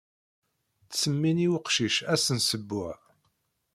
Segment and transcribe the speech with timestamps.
[0.83, 2.93] Ttsemmin i uqcic ass n sebuɛ.